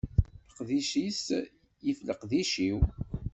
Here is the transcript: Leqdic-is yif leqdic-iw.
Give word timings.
Leqdic-is 0.47 1.23
yif 1.85 1.99
leqdic-iw. 2.07 2.79